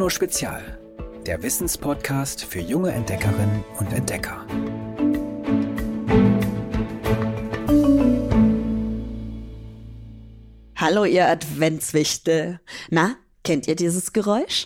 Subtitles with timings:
[0.00, 0.78] Bruno Spezial,
[1.26, 4.46] der Wissenspodcast für junge Entdeckerinnen und Entdecker.
[10.74, 12.60] Hallo, ihr Adventswichte.
[12.88, 14.64] Na, kennt ihr dieses Geräusch?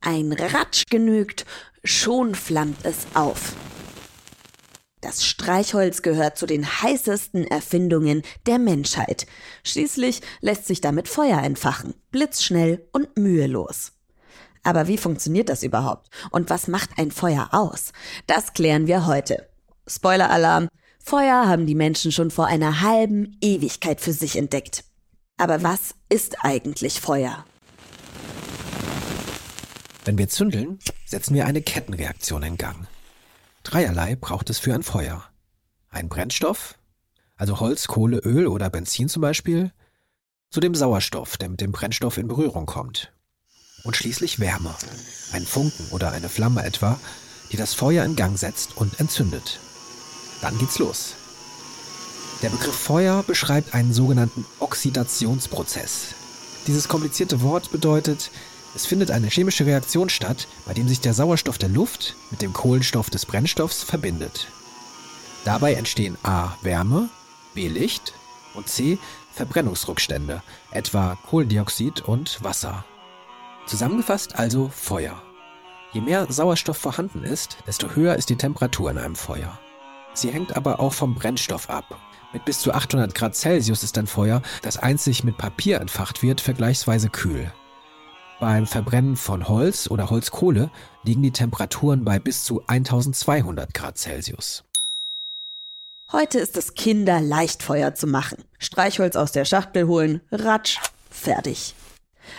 [0.00, 1.46] Ein Ratsch genügt,
[1.84, 3.52] schon flammt es auf.
[5.04, 9.26] Das Streichholz gehört zu den heißesten Erfindungen der Menschheit.
[9.62, 13.92] Schließlich lässt sich damit Feuer entfachen, blitzschnell und mühelos.
[14.62, 16.08] Aber wie funktioniert das überhaupt?
[16.30, 17.92] Und was macht ein Feuer aus?
[18.26, 19.46] Das klären wir heute.
[19.86, 20.68] Spoiler-Alarm.
[20.98, 24.84] Feuer haben die Menschen schon vor einer halben Ewigkeit für sich entdeckt.
[25.36, 27.44] Aber was ist eigentlich Feuer?
[30.06, 32.88] Wenn wir zündeln, setzen wir eine Kettenreaktion in Gang.
[33.64, 35.24] Dreierlei braucht es für ein Feuer.
[35.88, 36.78] Ein Brennstoff,
[37.34, 39.72] also Holz, Kohle, Öl oder Benzin zum Beispiel,
[40.50, 43.12] zu dem Sauerstoff, der mit dem Brennstoff in Berührung kommt.
[43.82, 44.74] Und schließlich Wärme,
[45.32, 47.00] ein Funken oder eine Flamme etwa,
[47.50, 49.58] die das Feuer in Gang setzt und entzündet.
[50.42, 51.14] Dann geht's los.
[52.42, 56.14] Der Begriff Feuer beschreibt einen sogenannten Oxidationsprozess.
[56.66, 58.30] Dieses komplizierte Wort bedeutet,
[58.74, 62.52] es findet eine chemische Reaktion statt, bei dem sich der Sauerstoff der Luft mit dem
[62.52, 64.48] Kohlenstoff des Brennstoffs verbindet.
[65.44, 66.56] Dabei entstehen A.
[66.62, 67.08] Wärme,
[67.54, 67.68] B.
[67.68, 68.14] Licht
[68.54, 68.98] und C.
[69.32, 72.84] Verbrennungsrückstände, etwa Kohlendioxid und Wasser.
[73.66, 75.22] Zusammengefasst also Feuer.
[75.92, 79.58] Je mehr Sauerstoff vorhanden ist, desto höher ist die Temperatur in einem Feuer.
[80.14, 82.00] Sie hängt aber auch vom Brennstoff ab.
[82.32, 86.40] Mit bis zu 800 Grad Celsius ist ein Feuer, das einzig mit Papier entfacht wird,
[86.40, 87.52] vergleichsweise kühl.
[88.40, 90.70] Beim Verbrennen von Holz oder Holzkohle
[91.04, 94.64] liegen die Temperaturen bei bis zu 1200 Grad Celsius.
[96.10, 98.38] Heute ist es kinderleicht Feuer zu machen.
[98.58, 100.78] Streichholz aus der Schachtel holen, ratsch,
[101.10, 101.74] fertig.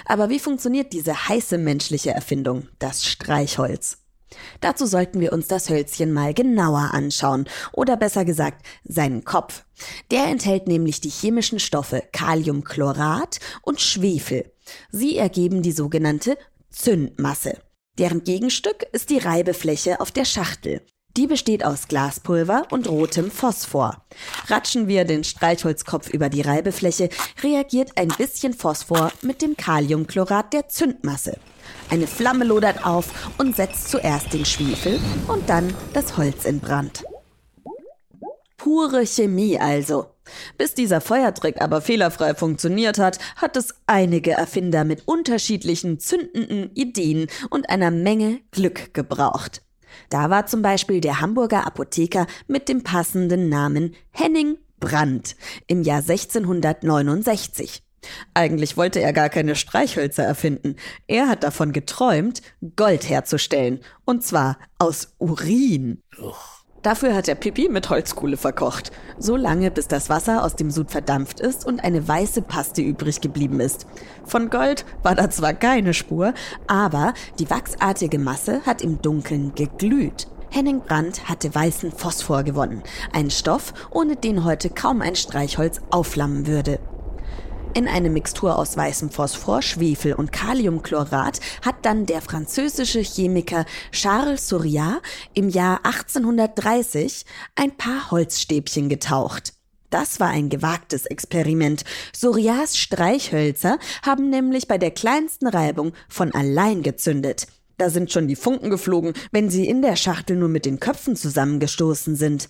[0.05, 3.99] Aber wie funktioniert diese heiße menschliche Erfindung, das Streichholz?
[4.59, 9.63] Dazu sollten wir uns das Hölzchen mal genauer anschauen oder besser gesagt seinen Kopf.
[10.11, 14.51] Der enthält nämlich die chemischen Stoffe Kaliumchlorat und Schwefel.
[14.91, 16.37] Sie ergeben die sogenannte
[16.69, 17.59] Zündmasse.
[17.97, 20.81] Deren Gegenstück ist die Reibefläche auf der Schachtel.
[21.17, 24.05] Die besteht aus Glaspulver und rotem Phosphor.
[24.47, 27.09] Ratschen wir den Streichholzkopf über die Reibefläche,
[27.41, 31.39] reagiert ein bisschen Phosphor mit dem Kaliumchlorat der Zündmasse.
[31.89, 34.99] Eine Flamme lodert auf und setzt zuerst den Schwefel
[35.29, 37.05] und dann das Holz in Brand.
[38.57, 40.14] Pure Chemie also.
[40.57, 47.27] Bis dieser Feuertrick aber fehlerfrei funktioniert hat, hat es einige Erfinder mit unterschiedlichen zündenden Ideen
[47.49, 49.61] und einer Menge Glück gebraucht.
[50.09, 55.35] Da war zum Beispiel der Hamburger Apotheker mit dem passenden Namen Henning Brandt
[55.67, 57.81] im Jahr 1669.
[58.33, 60.75] Eigentlich wollte er gar keine Streichhölzer erfinden.
[61.07, 62.41] Er hat davon geträumt,
[62.75, 63.79] Gold herzustellen.
[64.05, 66.03] Und zwar aus Urin.
[66.85, 68.91] Dafür hat er Pipi mit Holzkohle verkocht.
[69.17, 73.21] So lange, bis das Wasser aus dem Sud verdampft ist und eine weiße Paste übrig
[73.21, 73.87] geblieben ist.
[74.23, 76.35] Von Gold war da zwar keine Spur,
[76.67, 80.27] aber die wachsartige Masse hat im Dunkeln geglüht.
[80.51, 82.83] Henning Brandt hatte weißen Phosphor gewonnen.
[83.11, 86.77] Ein Stoff, ohne den heute kaum ein Streichholz aufflammen würde.
[87.77, 94.47] In eine Mixtur aus weißem Phosphor, Schwefel und Kaliumchlorat hat dann der französische Chemiker Charles
[94.47, 95.01] Souriat
[95.33, 97.25] im Jahr 1830
[97.55, 99.55] ein paar Holzstäbchen getaucht.
[99.89, 101.83] Das war ein gewagtes Experiment.
[102.15, 107.45] Souriats Streichhölzer haben nämlich bei der kleinsten Reibung von allein gezündet.
[107.77, 111.17] Da sind schon die Funken geflogen, wenn sie in der Schachtel nur mit den Köpfen
[111.17, 112.47] zusammengestoßen sind.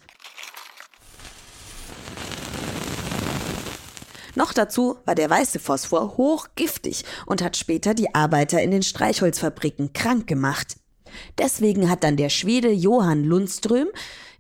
[4.35, 9.94] Noch dazu war der weiße Phosphor hochgiftig und hat später die Arbeiter in den Streichholzfabriken
[9.94, 10.75] krank gemacht.
[11.38, 13.88] Deswegen hat dann der Schwede Johann Lundström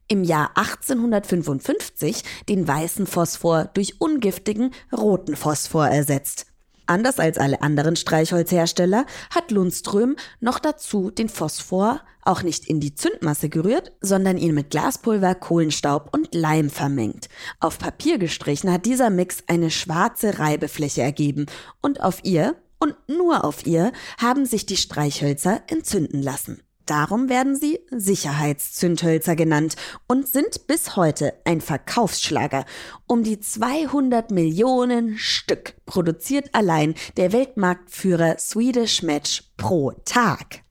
[0.07, 6.45] im Jahr 1855 den weißen Phosphor durch ungiftigen roten Phosphor ersetzt.
[6.85, 12.95] Anders als alle anderen Streichholzhersteller hat Lundström noch dazu den Phosphor auch nicht in die
[12.95, 17.29] Zündmasse gerührt, sondern ihn mit Glaspulver, Kohlenstaub und Leim vermengt.
[17.59, 21.45] Auf Papier gestrichen hat dieser Mix eine schwarze Reibefläche ergeben
[21.81, 26.61] und auf ihr und nur auf ihr haben sich die Streichhölzer entzünden lassen.
[26.85, 29.75] Darum werden sie Sicherheitszündhölzer genannt
[30.07, 32.63] und sind bis heute ein Verkaufsschlager.
[33.07, 40.61] Um die 200 Millionen Stück produziert allein der Weltmarktführer Swedish Match pro Tag.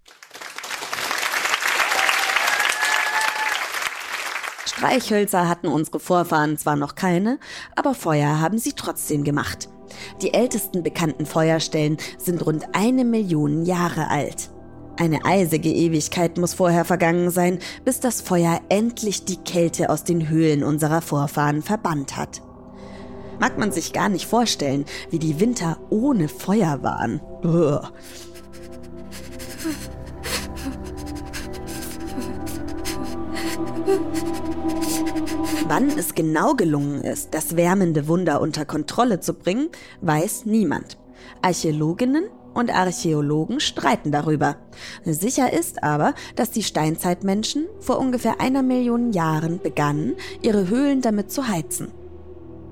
[4.66, 7.40] Streichhölzer hatten unsere Vorfahren zwar noch keine,
[7.74, 9.68] aber Feuer haben sie trotzdem gemacht.
[10.22, 14.53] Die ältesten bekannten Feuerstellen sind rund eine Million Jahre alt.
[14.96, 20.28] Eine eisige Ewigkeit muss vorher vergangen sein, bis das Feuer endlich die Kälte aus den
[20.28, 22.42] Höhlen unserer Vorfahren verbannt hat.
[23.40, 27.20] Mag man sich gar nicht vorstellen, wie die Winter ohne Feuer waren.
[27.42, 27.90] Uah.
[35.66, 39.70] Wann es genau gelungen ist, das wärmende Wunder unter Kontrolle zu bringen,
[40.02, 40.98] weiß niemand.
[41.42, 44.56] Archäologinnen und Archäologen streiten darüber.
[45.04, 51.30] Sicher ist aber, dass die Steinzeitmenschen vor ungefähr einer Million Jahren begannen, ihre Höhlen damit
[51.30, 51.88] zu heizen.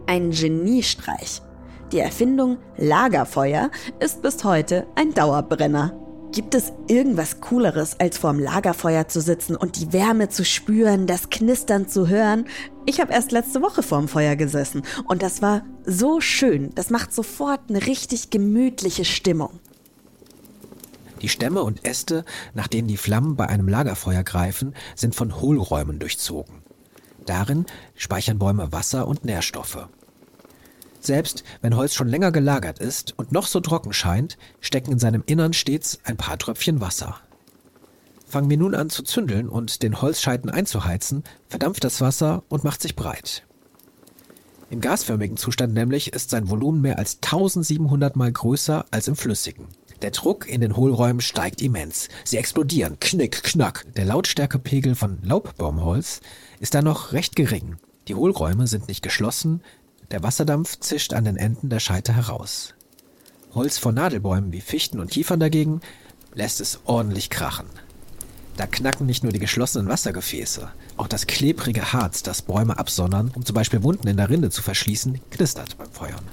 [0.06, 1.42] Ein Geniestreich.
[1.92, 3.70] Die Erfindung Lagerfeuer
[4.00, 5.92] ist bis heute ein Dauerbrenner.
[6.32, 11.28] Gibt es irgendwas Cooleres, als vorm Lagerfeuer zu sitzen und die Wärme zu spüren, das
[11.28, 12.46] Knistern zu hören?
[12.86, 16.70] Ich habe erst letzte Woche vorm Feuer gesessen und das war so schön.
[16.74, 19.60] Das macht sofort eine richtig gemütliche Stimmung.
[21.22, 25.98] Die Stämme und Äste, nach denen die Flammen bei einem Lagerfeuer greifen, sind von Hohlräumen
[25.98, 26.62] durchzogen.
[27.24, 29.88] Darin speichern Bäume Wasser und Nährstoffe.
[31.00, 35.22] Selbst wenn Holz schon länger gelagert ist und noch so trocken scheint, stecken in seinem
[35.26, 37.16] Innern stets ein paar Tröpfchen Wasser.
[38.26, 42.82] Fangen wir nun an zu zündeln und den Holzscheiten einzuheizen, verdampft das Wasser und macht
[42.82, 43.44] sich breit.
[44.70, 49.66] Im gasförmigen Zustand nämlich ist sein Volumen mehr als 1700 mal größer als im flüssigen.
[50.02, 52.08] Der Druck in den Hohlräumen steigt immens.
[52.24, 52.98] Sie explodieren.
[52.98, 53.84] Knick, knack.
[53.94, 56.20] Der Lautstärkepegel von Laubbaumholz
[56.58, 57.76] ist da noch recht gering.
[58.08, 59.62] Die Hohlräume sind nicht geschlossen,
[60.10, 62.74] der Wasserdampf zischt an den Enden der Scheite heraus.
[63.54, 65.80] Holz von Nadelbäumen wie Fichten und Kiefern dagegen
[66.34, 67.66] lässt es ordentlich krachen.
[68.56, 73.44] Da knacken nicht nur die geschlossenen Wassergefäße, auch das klebrige Harz, das Bäume absondern, um
[73.46, 76.26] zum Beispiel Wunden in der Rinde zu verschließen, knistert beim Feuern.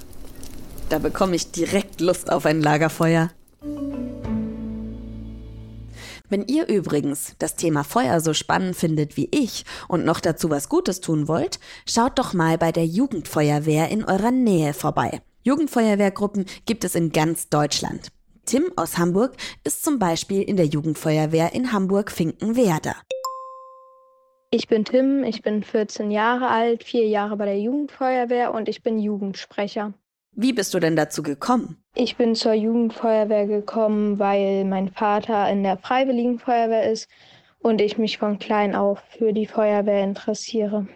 [0.89, 3.29] Da bekomme ich direkt Lust auf ein Lagerfeuer.
[6.29, 10.69] Wenn ihr übrigens das Thema Feuer so spannend findet wie ich und noch dazu was
[10.69, 15.21] Gutes tun wollt, schaut doch mal bei der Jugendfeuerwehr in eurer Nähe vorbei.
[15.43, 18.11] Jugendfeuerwehrgruppen gibt es in ganz Deutschland.
[18.45, 22.95] Tim aus Hamburg ist zum Beispiel in der Jugendfeuerwehr in Hamburg-Finkenwerder.
[24.51, 28.83] Ich bin Tim, ich bin 14 Jahre alt, vier Jahre bei der Jugendfeuerwehr und ich
[28.83, 29.93] bin Jugendsprecher.
[30.31, 31.83] Wie bist du denn dazu gekommen?
[31.95, 37.09] Ich bin zur Jugendfeuerwehr gekommen, weil mein Vater in der Freiwilligen Feuerwehr ist
[37.59, 40.87] und ich mich von klein auf für die Feuerwehr interessiere.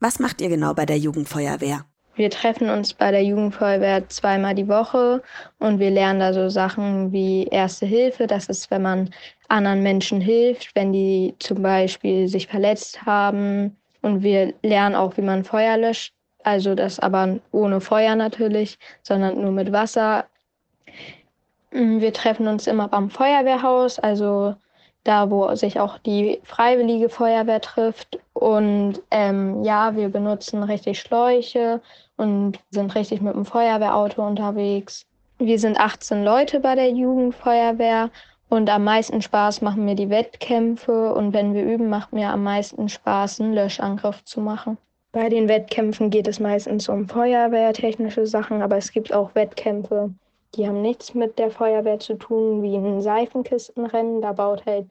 [0.00, 1.84] Was macht ihr genau bei der Jugendfeuerwehr?
[2.16, 5.22] Wir treffen uns bei der Jugendfeuerwehr zweimal die Woche
[5.58, 8.26] und wir lernen da so Sachen wie Erste Hilfe.
[8.26, 9.10] Das ist, wenn man
[9.48, 13.76] anderen Menschen hilft, wenn die zum Beispiel sich verletzt haben.
[14.02, 16.12] Und wir lernen auch, wie man Feuer löscht.
[16.42, 20.26] Also das aber ohne Feuer natürlich, sondern nur mit Wasser.
[21.72, 24.54] Mm, wir treffen uns immer beim Feuerwehrhaus, also
[25.04, 28.18] da, wo sich auch die freiwillige Feuerwehr trifft.
[28.32, 31.80] Und ähm, ja, wir benutzen richtig Schläuche
[32.16, 35.06] und sind richtig mit dem Feuerwehrauto unterwegs.
[35.38, 38.10] Wir sind 18 Leute bei der Jugendfeuerwehr
[38.50, 41.14] und am meisten Spaß machen mir die Wettkämpfe.
[41.14, 44.76] Und wenn wir üben, macht mir am meisten Spaß, einen Löschangriff zu machen.
[45.12, 50.14] Bei den Wettkämpfen geht es meistens um feuerwehrtechnische Sachen, aber es gibt auch Wettkämpfe,
[50.54, 54.20] die haben nichts mit der Feuerwehr zu tun, wie ein Seifenkistenrennen.
[54.20, 54.88] Da baut halt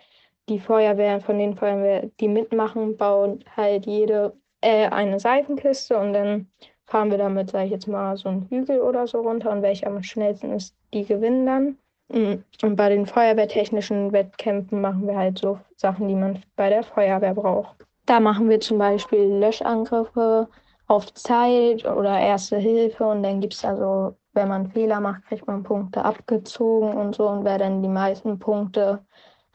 [0.49, 6.47] die Feuerwehr von den Feuerwehr, die mitmachen, baut halt jede äh, eine Seifenkiste und dann
[6.85, 9.87] fahren wir damit, sage ich jetzt mal, so einen Hügel oder so runter und welcher
[9.87, 11.77] am schnellsten ist, die gewinnen dann.
[12.11, 16.83] Mm, und bei den feuerwehrtechnischen Wettkämpfen machen wir halt so Sachen, die man bei der
[16.83, 17.85] Feuerwehr braucht.
[18.09, 20.47] Da machen wir zum Beispiel Löschangriffe
[20.87, 25.45] auf Zeit oder Erste Hilfe und dann gibt es also, wenn man Fehler macht, kriegt
[25.45, 29.05] man Punkte abgezogen und so und wer dann die meisten Punkte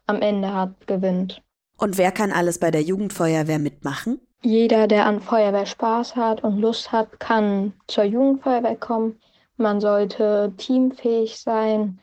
[0.07, 1.43] am Ende hat, gewinnt.
[1.79, 4.21] Und wer kann alles bei der Jugendfeuerwehr mitmachen?
[4.41, 9.19] Jeder, der an Feuerwehr Spaß hat und Lust hat, kann zur Jugendfeuerwehr kommen.
[9.57, 11.99] Man sollte teamfähig sein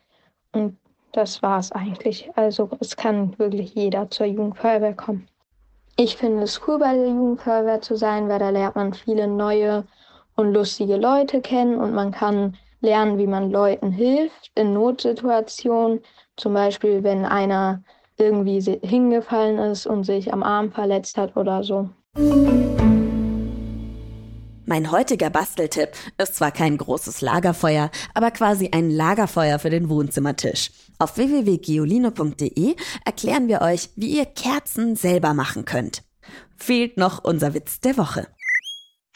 [0.51, 0.77] und
[1.13, 2.29] das war es eigentlich.
[2.35, 5.29] Also es kann wirklich jeder zur Jugendfeuerwehr kommen.
[5.97, 9.85] Ich finde es cool, bei der Jugendfeuerwehr zu sein, weil da lernt man viele neue
[10.35, 16.01] und lustige Leute kennen und man kann lernen, wie man Leuten hilft in Notsituationen.
[16.37, 17.83] Zum Beispiel, wenn einer
[18.17, 21.89] irgendwie hingefallen ist und sich am Arm verletzt hat oder so.
[24.71, 30.71] Mein heutiger Basteltipp ist zwar kein großes Lagerfeuer, aber quasi ein Lagerfeuer für den Wohnzimmertisch.
[30.97, 36.03] Auf www.geolino.de erklären wir euch, wie ihr Kerzen selber machen könnt.
[36.55, 38.29] Fehlt noch unser Witz der Woche.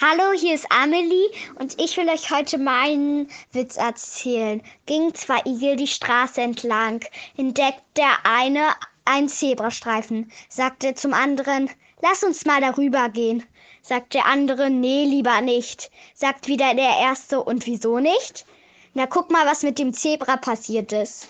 [0.02, 4.62] Hallo, hier ist Amelie und ich will euch heute meinen Witz erzählen.
[4.86, 7.00] Ging zwei Igel die Straße entlang,
[7.38, 8.72] entdeckt der eine
[9.06, 11.70] einen Zebrastreifen, sagte zum anderen,
[12.02, 13.46] lass uns mal darüber gehen.
[13.88, 15.92] Sagt der andere, nee, lieber nicht.
[16.16, 18.44] Sagt wieder der erste, und wieso nicht?
[18.96, 21.28] Na, guck mal, was mit dem Zebra passiert ist.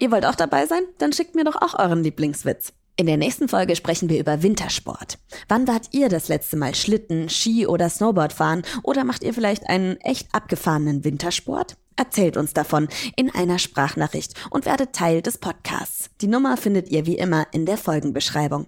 [0.00, 0.82] Ihr wollt auch dabei sein?
[0.98, 2.72] Dann schickt mir doch auch euren Lieblingswitz.
[2.96, 5.18] In der nächsten Folge sprechen wir über Wintersport.
[5.46, 8.62] Wann wart ihr das letzte Mal Schlitten, Ski oder Snowboard fahren?
[8.82, 11.76] Oder macht ihr vielleicht einen echt abgefahrenen Wintersport?
[11.96, 16.10] Erzählt uns davon in einer Sprachnachricht und werdet Teil des Podcasts.
[16.20, 18.66] Die Nummer findet ihr wie immer in der Folgenbeschreibung.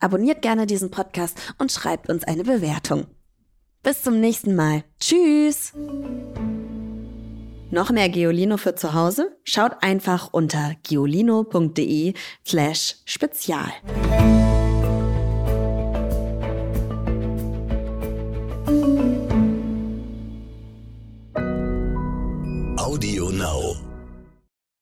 [0.00, 3.06] Abonniert gerne diesen Podcast und schreibt uns eine Bewertung.
[3.82, 4.84] Bis zum nächsten Mal.
[4.98, 5.72] Tschüss!
[7.70, 9.36] Noch mehr Geolino für zu Hause?
[9.44, 13.72] Schaut einfach unter geolino.de slash spezial.